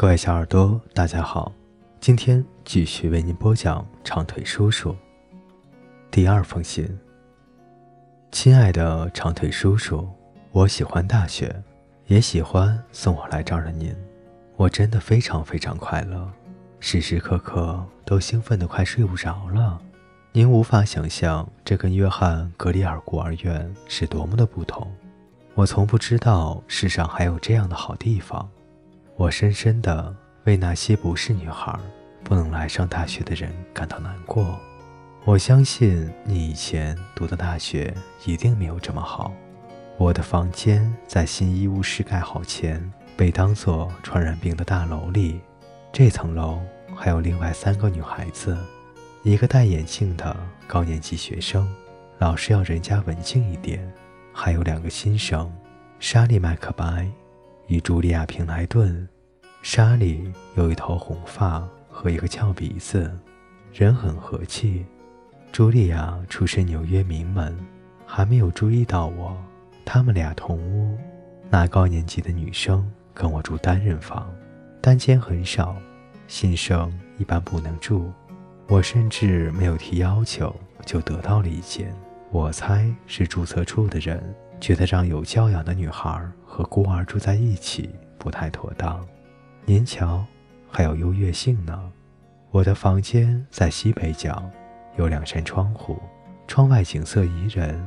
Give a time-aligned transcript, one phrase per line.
[0.00, 1.52] 各位小耳朵，大家好，
[2.00, 4.96] 今天继续为您播讲长腿叔叔
[6.10, 6.88] 第二封信。
[8.32, 10.08] 亲爱的长腿叔叔，
[10.52, 11.54] 我喜欢大雪，
[12.06, 13.94] 也喜欢送我来这儿的您，
[14.56, 16.32] 我真的非常非常快乐，
[16.78, 19.78] 时时刻刻都兴奋得快睡不着了。
[20.32, 24.90] 您无法想象这跟约翰·格里尔孤儿院是多么的不同。
[25.52, 28.48] 我从不知道世上还有这样的好地方。
[29.20, 31.78] 我深深地为那些不是女孩、
[32.24, 34.58] 不能来上大学的人感到难过。
[35.26, 39.30] 我相信你以前读的大学一定没有这么好。
[39.98, 42.82] 我的房间在新医务室盖好前
[43.14, 45.38] 被当作传染病的大楼里。
[45.92, 46.58] 这层楼
[46.96, 48.56] 还有另外三个女孩子。
[49.22, 50.34] 一个戴眼镜的
[50.66, 51.70] 高年级学生，
[52.16, 53.86] 老师要人家文静一点。
[54.32, 55.52] 还有两个新生，
[55.98, 57.06] 莎莉·麦克白
[57.70, 59.08] 与茱莉亚·平莱顿。
[59.62, 63.16] 莎莉有一头红发和一个翘鼻子，
[63.72, 64.84] 人很和气。
[65.52, 67.56] 茱莉亚出身纽约名门，
[68.04, 69.36] 还没有注意到我。
[69.84, 70.98] 他们俩同屋。
[71.48, 74.28] 那高年级的女生跟我住单人房，
[74.80, 75.76] 单间很少，
[76.26, 78.10] 新生一般不能住。
[78.66, 80.52] 我甚至没有提要求，
[80.84, 81.94] 就得到了一间。
[82.32, 84.20] 我猜是注册处的人
[84.60, 89.04] 觉得让有教养的女孩和孤儿住在一起不太妥当。
[89.64, 90.24] 您瞧，
[90.70, 91.90] 还有优越性呢。
[92.50, 94.42] 我的房间在西北角，
[94.96, 95.98] 有两扇窗户，
[96.46, 97.80] 窗外景色宜人。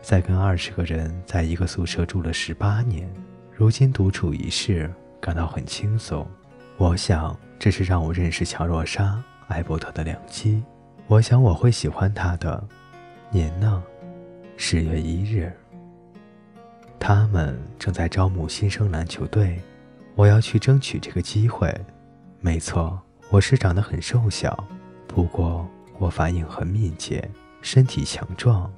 [0.00, 3.10] 在跟二十个人在一个宿舍住了十八年，
[3.52, 4.90] 如今独处一室，
[5.20, 6.26] 感到很轻松。
[6.76, 9.22] 我想这是让我认识乔若莎。
[9.48, 10.62] 艾伯特的良机，
[11.06, 12.62] 我想我会喜欢她的。
[13.30, 13.82] 您呢？
[14.56, 15.50] 十月一日，
[17.00, 19.60] 他们正在招募新生篮球队，
[20.14, 21.74] 我要去争取这个机会。
[22.40, 23.00] 没错，
[23.30, 24.64] 我是长得很瘦小，
[25.06, 27.30] 不过我反应很敏捷，
[27.62, 28.70] 身体强壮。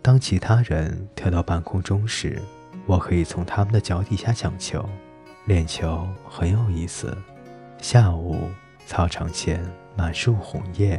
[0.00, 2.40] 当其他人跳到半空中时，
[2.86, 4.88] 我可以从他们的脚底下抢球。
[5.46, 7.16] 练球很有意思。
[7.80, 8.48] 下午，
[8.86, 9.64] 操场前。
[9.94, 10.98] 满树红叶、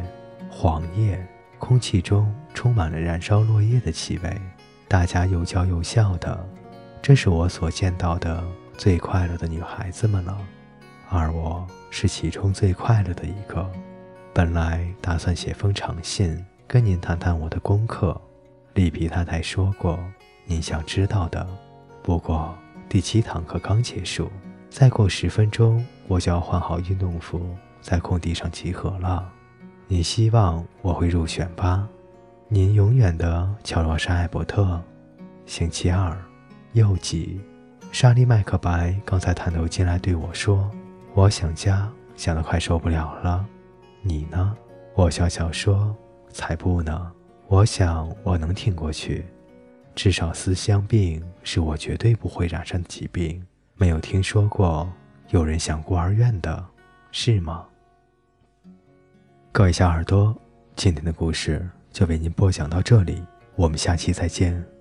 [0.51, 1.19] 黄叶，
[1.57, 4.41] 空气中充满了燃烧落叶的气味。
[4.88, 6.47] 大家又叫又笑的，
[7.03, 8.41] 这是我所见到的
[8.78, 10.38] 最快乐的女孩子们了，
[11.09, 13.69] 而我是其中最快乐的一个。
[14.34, 18.19] 本来打算写封长信跟您谈谈我的功课，
[18.75, 20.00] 利皮太太说过
[20.46, 21.46] 您想知道的。
[22.02, 24.31] 不过第七堂课刚结束，
[24.69, 27.53] 再过十分钟我就要换好运动服。
[27.81, 29.30] 在空地上集合了。
[29.90, 31.86] 你希望我会入选吧？
[32.47, 34.81] 您永远的乔罗莎·艾伯特。
[35.46, 36.18] 星期二，
[36.73, 37.39] 又几？
[37.91, 40.69] 莎莉·麦克白刚才探头进来对我说
[41.13, 43.45] ：“我想家，想得快受不了了。”
[44.01, 44.56] 你呢？
[44.95, 45.95] 我笑笑说
[46.33, 47.12] ：“才不呢！
[47.47, 49.23] 我想我能挺过去。
[49.94, 53.45] 至少思乡病是我绝对不会染上的疾病。
[53.75, 54.91] 没有听说过
[55.29, 56.66] 有人想孤儿院的，
[57.12, 57.67] 是吗？”
[59.53, 60.35] 各位小耳朵，
[60.75, 63.23] 今天的故事就为您播讲到这里，
[63.56, 64.72] 我们下期再见。